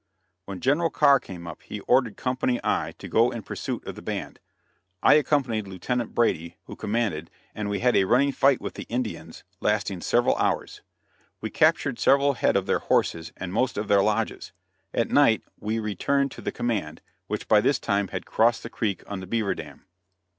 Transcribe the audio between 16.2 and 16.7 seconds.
to the